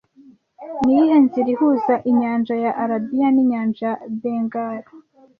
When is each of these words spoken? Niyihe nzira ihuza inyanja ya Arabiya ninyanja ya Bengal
Niyihe 0.83 1.17
nzira 1.25 1.49
ihuza 1.55 1.95
inyanja 2.09 2.53
ya 2.63 2.71
Arabiya 2.83 3.27
ninyanja 3.33 3.89
ya 3.93 3.93
Bengal 4.21 4.83